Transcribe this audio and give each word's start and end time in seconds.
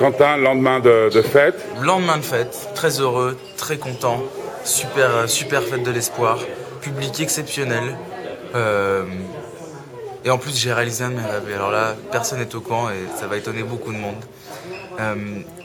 Quentin, 0.00 0.38
lendemain 0.38 0.80
de, 0.80 1.10
fête. 1.20 1.62
Lendemain 1.82 2.16
de 2.16 2.22
fête, 2.22 2.70
très 2.74 3.00
heureux, 3.00 3.36
très 3.58 3.76
content, 3.76 4.24
super, 4.64 5.14
euh, 5.14 5.26
super 5.26 5.62
fête 5.62 5.82
de 5.82 5.90
l'espoir, 5.90 6.38
public 6.80 7.20
exceptionnel. 7.20 7.98
Euh, 8.54 9.04
et 10.24 10.30
en 10.30 10.38
plus, 10.38 10.56
j'ai 10.56 10.72
réalisé 10.72 11.04
un 11.04 11.10
de 11.10 11.16
mes 11.16 11.20
rêves. 11.20 11.52
Alors 11.54 11.70
là, 11.70 11.96
personne 12.10 12.38
n'est 12.38 12.54
au 12.54 12.62
courant 12.62 12.88
et 12.88 12.94
ça 13.14 13.26
va 13.26 13.36
étonner 13.36 13.62
beaucoup 13.62 13.92
de 13.92 13.98
monde. 13.98 14.24
Euh, 15.00 15.14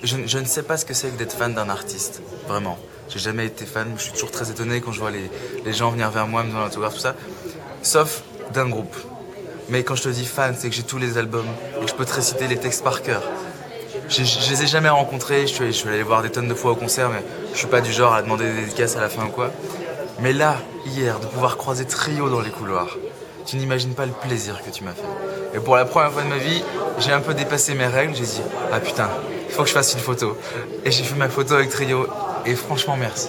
je, 0.03 0.37
ne 0.37 0.45
sais 0.45 0.63
pas 0.63 0.75
ce 0.75 0.83
que 0.83 0.93
c'est 0.93 1.11
que 1.11 1.17
d'être 1.17 1.37
fan 1.37 1.53
d'un 1.53 1.69
artiste, 1.69 2.21
vraiment. 2.45 2.77
J'ai 3.07 3.19
jamais 3.19 3.45
été 3.45 3.65
fan, 3.65 3.93
je 3.95 4.03
suis 4.03 4.11
toujours 4.11 4.31
très 4.31 4.51
étonné 4.51 4.81
quand 4.81 4.91
je 4.91 4.99
vois 4.99 5.11
les, 5.11 5.31
les 5.63 5.71
gens 5.71 5.91
venir 5.91 6.11
vers 6.11 6.27
moi, 6.27 6.43
me 6.43 6.49
demander 6.49 6.65
l'autographe, 6.65 6.95
tout 6.95 6.99
ça. 6.99 7.15
Sauf 7.83 8.21
d'un 8.53 8.67
groupe. 8.67 8.97
Mais 9.69 9.83
quand 9.83 9.95
je 9.95 10.03
te 10.03 10.09
dis 10.09 10.25
fan, 10.25 10.55
c'est 10.59 10.69
que 10.69 10.75
j'ai 10.75 10.83
tous 10.83 10.97
les 10.97 11.17
albums 11.17 11.47
et 11.77 11.85
que 11.85 11.89
je 11.89 11.95
peux 11.95 12.03
te 12.03 12.13
réciter 12.13 12.49
les 12.49 12.57
textes 12.57 12.83
par 12.83 13.01
cœur. 13.01 13.23
Je, 14.09 14.23
je, 14.23 14.49
les 14.51 14.63
ai 14.63 14.67
jamais 14.67 14.89
rencontrés, 14.89 15.41
je 15.41 15.53
suis, 15.53 15.65
je 15.67 15.71
suis 15.71 15.87
allé 15.87 15.97
les 15.97 16.03
voir 16.03 16.21
des 16.21 16.29
tonnes 16.29 16.47
de 16.47 16.53
fois 16.53 16.71
au 16.71 16.75
concert, 16.75 17.09
mais 17.09 17.23
je 17.53 17.57
suis 17.57 17.67
pas 17.67 17.81
du 17.81 17.91
genre 17.91 18.13
à 18.13 18.21
demander 18.21 18.45
des 18.45 18.61
dédicaces 18.61 18.95
à 18.95 19.01
la 19.01 19.09
fin 19.09 19.25
ou 19.25 19.29
quoi. 19.29 19.51
Mais 20.19 20.33
là, 20.33 20.57
hier, 20.85 21.19
de 21.19 21.25
pouvoir 21.25 21.57
croiser 21.57 21.85
Trio 21.85 22.29
dans 22.29 22.41
les 22.41 22.49
couloirs, 22.49 22.97
tu 23.45 23.57
n'imagines 23.57 23.93
pas 23.93 24.05
le 24.05 24.11
plaisir 24.11 24.61
que 24.63 24.69
tu 24.69 24.83
m'as 24.83 24.93
fait. 24.93 25.57
Et 25.57 25.59
pour 25.59 25.75
la 25.75 25.85
première 25.85 26.11
fois 26.11 26.23
de 26.23 26.27
ma 26.27 26.37
vie, 26.37 26.63
j'ai 26.99 27.11
un 27.11 27.19
peu 27.19 27.33
dépassé 27.33 27.73
mes 27.73 27.87
règles, 27.87 28.15
j'ai 28.15 28.23
dit 28.23 28.41
ah 28.71 28.79
putain, 28.79 29.09
il 29.47 29.53
faut 29.53 29.63
que 29.63 29.69
je 29.69 29.73
fasse 29.73 29.93
une 29.93 29.99
photo. 29.99 30.37
Et 30.83 30.91
j'ai 30.91 31.03
fait 31.03 31.15
ma 31.15 31.29
photo 31.29 31.55
avec 31.55 31.69
Trio, 31.69 32.07
et 32.45 32.55
franchement 32.55 32.95
merci. 32.97 33.27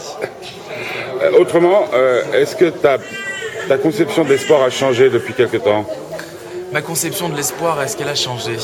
Euh, 1.22 1.38
autrement, 1.38 1.86
euh, 1.94 2.22
est-ce 2.34 2.56
que 2.56 2.66
ta, 2.66 2.98
ta 3.68 3.78
conception 3.78 4.24
de 4.24 4.28
l'espoir 4.30 4.62
a 4.62 4.70
changé 4.70 5.08
depuis 5.10 5.34
quelque 5.34 5.56
temps? 5.56 5.86
Ma 6.72 6.82
conception 6.82 7.28
de 7.28 7.36
l'espoir, 7.36 7.80
est-ce 7.82 7.96
qu'elle 7.96 8.08
a 8.08 8.14
changé? 8.14 8.56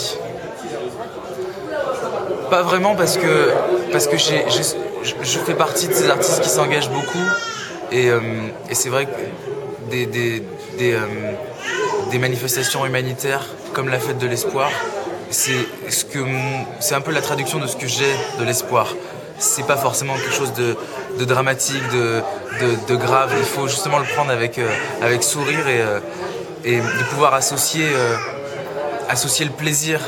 Pas 2.53 2.61
vraiment 2.61 2.95
parce 2.95 3.17
que, 3.17 3.51
parce 3.93 4.07
que 4.07 4.19
je, 4.19 5.39
fais 5.39 5.55
partie 5.55 5.89
de 5.89 5.95
ces 5.95 6.11
artistes 6.11 6.43
qui 6.43 6.51
s'engagent 6.51 6.91
beaucoup 6.91 7.27
et, 7.91 8.11
euh, 8.11 8.21
et 8.69 8.75
c'est 8.75 8.91
vrai 8.91 9.07
que 9.07 9.91
des, 9.91 10.05
des, 10.05 10.43
des, 10.77 10.93
euh, 10.93 11.01
des 12.11 12.19
manifestations 12.19 12.85
humanitaires 12.85 13.47
comme 13.73 13.89
la 13.89 13.99
fête 13.99 14.19
de 14.19 14.27
l'espoir, 14.27 14.69
c'est 15.31 15.67
ce 15.89 16.05
que 16.05 16.19
c'est 16.79 16.95
un 16.95 17.01
peu 17.01 17.11
la 17.11 17.23
traduction 17.23 17.59
de 17.59 17.67
ce 17.67 17.75
que 17.75 17.87
j'ai 17.87 18.15
de 18.39 18.45
l'espoir. 18.45 18.89
C'est 19.39 19.67
pas 19.67 19.79
forcément 19.79 20.13
quelque 20.17 20.35
chose 20.35 20.53
de, 20.53 20.77
de 21.19 21.25
dramatique, 21.25 21.83
de, 21.91 22.21
de, 22.87 22.97
grave. 22.97 23.33
Il 23.39 23.47
faut 23.47 23.67
justement 23.67 23.99
le 23.99 24.05
prendre 24.05 24.31
avec, 24.31 24.59
euh, 24.59 24.69
avec 25.01 25.23
sourire 25.23 25.67
et, 25.69 26.71
et 26.71 26.77
de 26.77 27.05
pouvoir 27.09 27.33
associer, 27.33 27.87
associer 29.09 29.47
le 29.47 29.53
plaisir 29.53 30.01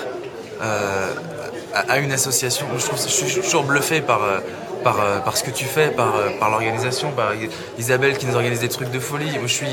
à, 1.75 1.99
une 1.99 2.13
association. 2.13 2.67
Je, 2.77 2.87
je 2.97 3.09
suis 3.09 3.41
toujours 3.41 3.65
bluffé 3.65 4.01
par, 4.01 4.23
euh, 4.23 4.39
par, 4.83 5.01
euh, 5.01 5.19
par 5.19 5.37
ce 5.37 5.43
que 5.43 5.51
tu 5.51 5.65
fais, 5.65 5.89
par, 5.91 6.15
euh, 6.17 6.31
l'organisation, 6.41 7.11
par 7.11 7.33
Isabelle 7.79 8.17
qui 8.17 8.27
nous 8.27 8.35
organise 8.35 8.61
des 8.61 8.69
trucs 8.69 8.91
de 8.91 9.01
folie. 9.01 9.39
Je 9.43 9.47
suis, 9.47 9.67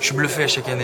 je 0.00 0.06
suis 0.06 0.14
bluffé 0.14 0.44
à 0.44 0.48
chaque 0.48 0.68
année. 0.68 0.76